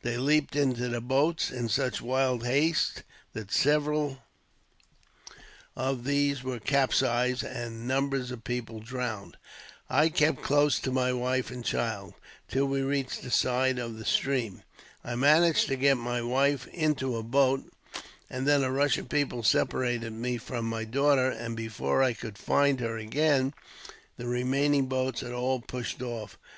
They 0.00 0.16
leaped 0.16 0.56
into 0.56 0.88
the 0.88 1.02
boats 1.02 1.50
in 1.50 1.68
such 1.68 2.00
wild 2.00 2.46
haste 2.46 3.02
that 3.34 3.52
several 3.52 4.20
of 5.76 6.04
these 6.04 6.42
were 6.42 6.58
capsized, 6.58 7.42
and 7.42 7.86
numbers 7.86 8.30
of 8.30 8.42
people 8.42 8.80
drowned. 8.80 9.36
I 9.90 10.08
kept 10.08 10.40
close 10.40 10.78
to 10.80 10.90
my 10.90 11.12
wife 11.12 11.50
and 11.50 11.62
child, 11.62 12.14
till 12.48 12.64
we 12.64 12.80
reached 12.80 13.20
the 13.20 13.30
side 13.30 13.78
of 13.78 13.98
the 13.98 14.06
stream. 14.06 14.62
I 15.04 15.14
managed 15.14 15.68
to 15.68 15.76
get 15.76 15.98
my 15.98 16.22
wife 16.22 16.66
into 16.68 17.14
a 17.14 17.22
boat, 17.22 17.70
and 18.30 18.48
then 18.48 18.64
a 18.64 18.72
rush 18.72 18.96
of 18.96 19.10
people 19.10 19.42
separated 19.42 20.14
me 20.14 20.38
from 20.38 20.64
my 20.64 20.84
daughter; 20.84 21.28
and 21.30 21.54
before 21.54 22.02
I 22.02 22.14
could 22.14 22.38
find 22.38 22.80
her 22.80 22.96
again, 22.96 23.52
the 24.16 24.26
remaining 24.26 24.86
boats 24.86 25.20
had 25.20 25.32
all 25.32 25.60
pushed 25.60 26.00
off. 26.00 26.38